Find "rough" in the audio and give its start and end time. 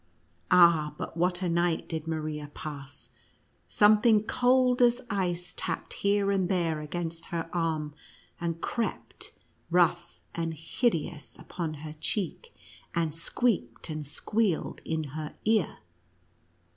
9.69-10.19